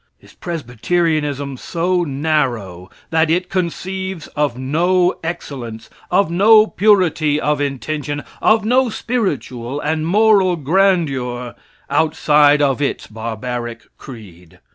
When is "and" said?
9.79-10.07